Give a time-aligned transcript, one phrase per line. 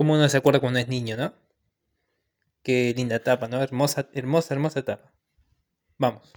[0.00, 1.34] ¿Cómo uno se acuerda cuando es niño, no?
[2.62, 3.62] Qué linda etapa, ¿no?
[3.62, 5.12] Hermosa, hermosa, hermosa etapa.
[5.98, 6.32] Vamos.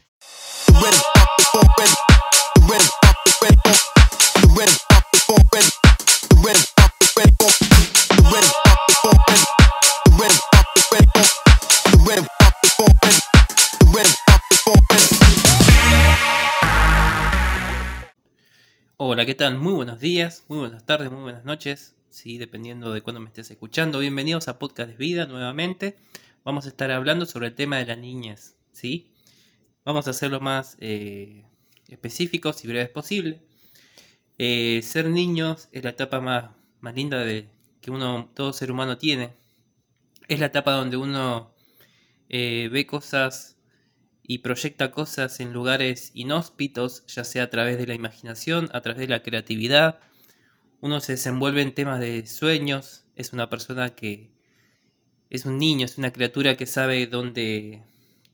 [18.98, 19.58] Hola, ¿qué tal?
[19.58, 23.50] Muy buenos días, muy buenas tardes, muy buenas noches, sí, dependiendo de cuándo me estés
[23.50, 23.98] escuchando.
[23.98, 25.98] Bienvenidos a Podcast de Vida nuevamente.
[26.44, 29.12] Vamos a estar hablando sobre el tema de la niñez, ¿sí?
[29.84, 31.44] Vamos a hacerlo más eh,
[31.88, 33.42] específicos y breves posible.
[34.38, 37.50] Eh, ser niños es la etapa más, más linda de,
[37.82, 39.34] que uno, todo ser humano tiene.
[40.28, 41.52] Es la etapa donde uno
[42.30, 43.58] eh, ve cosas
[44.22, 49.00] y proyecta cosas en lugares inhóspitos, ya sea a través de la imaginación, a través
[49.00, 50.00] de la creatividad.
[50.84, 54.34] Uno se desenvuelve en temas de sueños, es una persona que
[55.30, 57.84] es un niño, es una criatura que sabe dónde,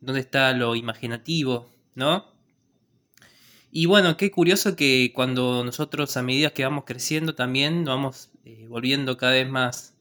[0.02, 2.34] dónde está lo imaginativo, ¿no?
[3.70, 8.66] Y bueno, qué curioso que cuando nosotros a medida que vamos creciendo también vamos eh,
[8.68, 9.94] volviendo cada vez más,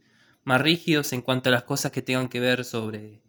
[0.42, 3.20] más rígidos en cuanto a las cosas que tengan que ver sobre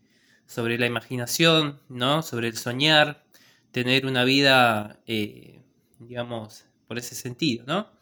[0.48, 2.22] sobre la imaginación, ¿no?
[2.24, 3.26] Sobre el soñar,
[3.72, 5.62] tener una vida, eh,
[6.00, 7.99] digamos, por ese sentido, ¿no?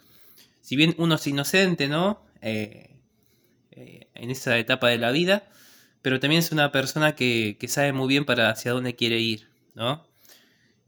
[0.67, 2.21] Si bien uno es inocente, ¿no?
[2.41, 2.99] Eh,
[3.71, 5.49] eh, en esa etapa de la vida,
[6.01, 10.05] pero también es una persona que, sabe muy bien para hacia dónde quiere ir, ¿no?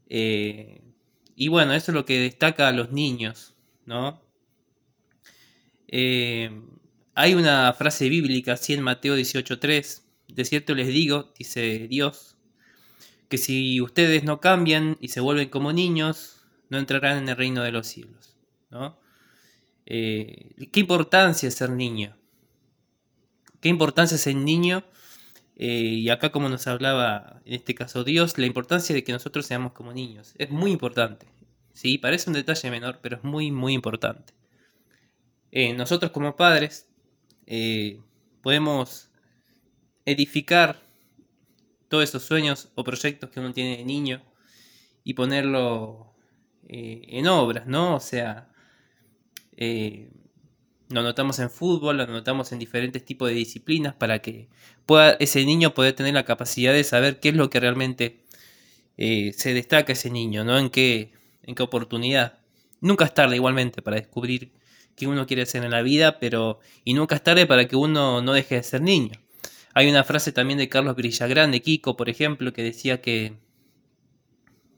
[0.06, 3.54] y bueno, eso es lo que destaca a los niños,
[3.86, 4.20] ¿no?
[5.88, 12.36] hay una frase bíblica, así en Mateo 18.3, de cierto les digo, dice Dios,
[13.30, 17.62] que si ustedes no cambian y se vuelven como niños, no entrarán en el reino
[17.62, 18.36] de los cielos.
[18.70, 18.99] ¿no?
[19.86, 22.16] Eh, ¿Qué importancia es ser niño?
[23.60, 24.84] ¿Qué importancia es ser niño?
[25.56, 29.46] Eh, y acá como nos hablaba en este caso Dios, la importancia de que nosotros
[29.46, 30.34] seamos como niños.
[30.38, 31.26] Es muy importante.
[31.72, 31.98] ¿sí?
[31.98, 34.32] Parece un detalle menor, pero es muy, muy importante.
[35.50, 36.86] Eh, nosotros como padres
[38.42, 39.10] podemos
[40.04, 40.80] edificar
[41.88, 44.22] todos esos sueños o proyectos que uno tiene de niño
[45.02, 46.14] y ponerlo
[46.68, 47.96] en obras, ¿no?
[47.96, 48.49] O sea,
[49.60, 50.10] eh,
[50.88, 54.48] lo notamos en fútbol, lo notamos en diferentes tipos de disciplinas para que
[54.86, 58.24] pueda ese niño poder tener la capacidad de saber qué es lo que realmente
[58.96, 60.58] eh, se destaca ese niño, ¿no?
[60.58, 61.12] En qué,
[61.44, 62.38] en qué oportunidad.
[62.80, 64.50] Nunca es tarde igualmente para descubrir
[64.96, 68.20] qué uno quiere hacer en la vida, pero y nunca es tarde para que uno
[68.22, 69.12] no deje de ser niño.
[69.74, 73.34] Hay una frase también de Carlos Villagrán, Kiko, por ejemplo, que decía que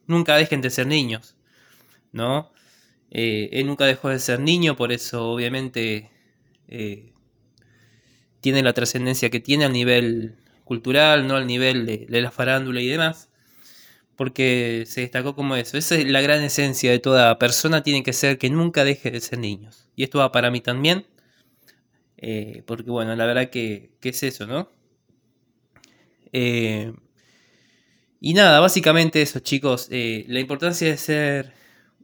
[0.06, 1.36] nunca dejen de ser niños,
[2.12, 2.52] ¿no?
[3.14, 6.10] Eh, él nunca dejó de ser niño, por eso obviamente
[6.68, 7.12] eh,
[8.40, 12.88] tiene la trascendencia que tiene al nivel cultural, no al nivel de, la farándula y
[12.88, 13.28] demás,
[14.16, 15.76] porque se destacó como eso.
[15.76, 19.20] Esa es la gran esencia de toda persona, tiene que ser que nunca deje de
[19.20, 19.88] ser niños.
[19.94, 21.06] Y esto va para mí también,
[22.16, 24.70] eh, porque bueno, la verdad que, que es eso, ¿no?
[26.32, 26.94] Eh,
[28.20, 29.88] y nada, básicamente eso, chicos.
[29.90, 31.52] La importancia de ser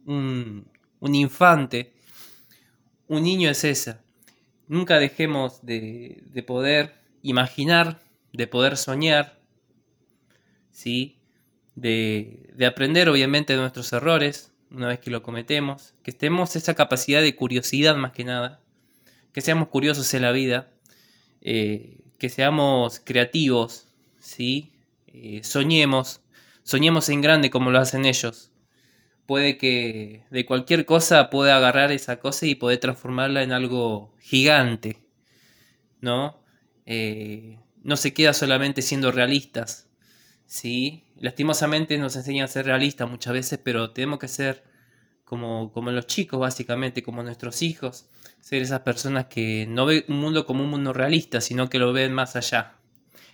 [0.04, 0.66] un,
[1.00, 1.92] infante,
[3.06, 4.03] un niño es esa.
[4.66, 8.00] Nunca dejemos de, poder imaginar,
[8.32, 9.41] de poder soñar,
[10.70, 11.19] ¿sí?
[11.75, 16.75] De, de, aprender obviamente de nuestros errores una vez que lo cometemos, que estemos esa
[16.75, 18.60] capacidad de curiosidad más que nada,
[19.32, 20.70] que seamos curiosos en la vida,
[21.41, 23.87] eh, que seamos creativos,
[24.19, 24.72] ¿sí?
[25.06, 26.20] Eh, soñemos,
[26.64, 28.50] soñemos en grande como lo hacen ellos.
[29.28, 35.03] Puede que de cualquier cosa pueda agarrar esa cosa y poder transformarla en algo gigante,
[36.00, 36.43] ¿no?
[36.87, 39.91] Eh, no se queda solamente siendo realistas,
[40.47, 41.05] ¿sí?
[41.21, 44.65] Lastimosamente nos enseñan a ser realistas muchas veces, pero tenemos que ser
[45.27, 48.08] como, como los chicos, básicamente, como nuestros hijos,
[48.41, 51.93] ser esas personas que no ven un mundo como un mundo realista, sino que lo
[51.93, 52.79] ven más allá,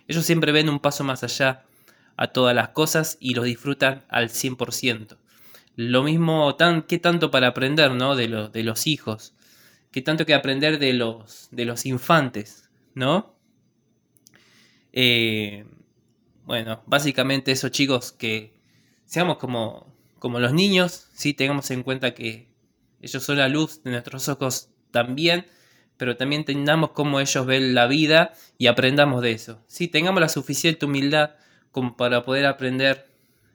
[0.08, 1.66] ellos siempre ven un paso más allá
[2.16, 5.18] a todas las cosas y los disfrutan al 100%.
[5.76, 8.16] Lo mismo, tan, ¿qué tanto para aprender ¿no?
[8.16, 9.34] de, de los hijos?
[9.90, 12.68] ¿Qué tanto que aprender de los, de los infantes?
[12.94, 13.34] ¿No?
[14.92, 15.64] Eh,
[16.44, 18.54] bueno, básicamente eso chicos, que
[19.04, 21.34] seamos como, como los niños, ¿sí?
[21.34, 22.48] tengamos en cuenta que
[23.00, 25.46] ellos son la luz de nuestros ojos también
[25.96, 29.62] pero también entendamos cómo ellos ven la vida y aprendamos de eso.
[29.66, 31.30] Sí, tengamos la suficiente humildad
[31.70, 33.06] como para poder aprender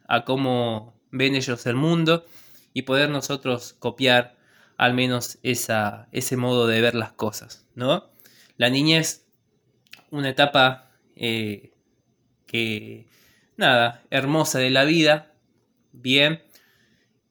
[0.07, 2.26] a cómo ven ellos el mundo
[2.74, 4.38] y poder nosotros copiar
[4.78, 8.12] al menos esa, ese modo de ver las cosas, ¿no?
[8.58, 9.26] La niñez
[10.12, 11.74] una etapa eh,
[12.46, 13.08] que,
[13.58, 15.34] nada, hermosa de la vida,
[15.92, 16.42] bien,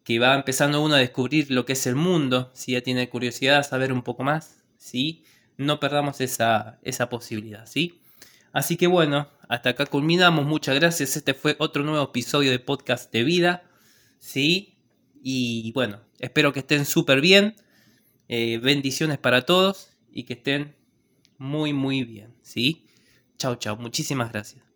[0.05, 3.63] que va empezando uno a descubrir lo que es el mundo, si ya tiene curiosidad,
[3.63, 5.25] saber un poco más, ¿sí?
[5.57, 8.01] No perdamos esa, esa posibilidad, ¿sí?
[8.53, 13.13] Así que bueno, hasta acá culminamos, muchas gracias, este fue otro nuevo episodio de Podcast
[13.13, 13.68] de Vida,
[14.19, 14.77] ¿sí?
[15.23, 17.57] Y bueno, espero que estén súper bien,
[18.29, 20.77] eh, bendiciones para todos y que estén
[21.39, 22.87] muy, muy bien, ¿sí?
[23.39, 24.68] Chao, chao, muchísimas gracias.